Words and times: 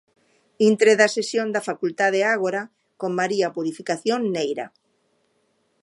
Intre 0.69 0.91
da 1.01 1.07
sesión 1.17 1.47
da 1.55 1.65
Facultade 1.69 2.19
Ágora 2.35 2.63
con 3.01 3.11
María 3.19 3.47
Purificación 3.55 4.21
Neira. 4.35 4.67